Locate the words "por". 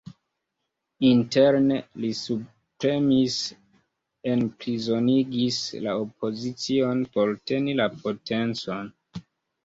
7.17-7.35